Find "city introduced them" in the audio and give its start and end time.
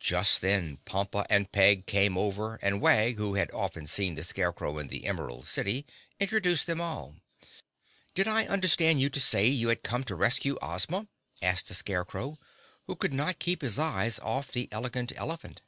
5.46-6.78